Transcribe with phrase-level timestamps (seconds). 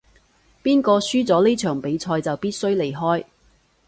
[0.63, 3.23] 邊個輸咗呢場比賽就必須離開